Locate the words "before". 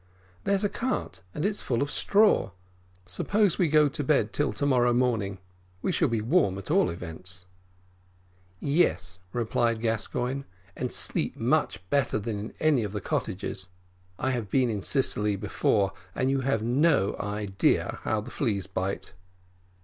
15.35-15.91